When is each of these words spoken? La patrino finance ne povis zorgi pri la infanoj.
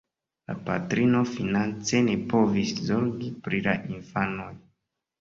La 0.51 0.53
patrino 0.69 1.21
finance 1.33 2.03
ne 2.09 2.17
povis 2.33 2.75
zorgi 2.91 3.33
pri 3.47 3.65
la 3.71 3.81
infanoj. 3.97 4.53